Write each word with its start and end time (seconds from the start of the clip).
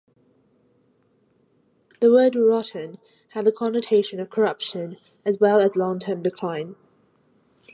The 1.99 2.09
word 2.11 2.33
"rotten" 2.35 2.95
had 3.33 3.45
the 3.45 3.51
connotation 3.51 4.19
of 4.19 4.31
corruption 4.31 4.97
as 5.23 5.39
well 5.39 5.59
as 5.59 5.75
long-term 5.75 6.23
decline. 6.23 6.75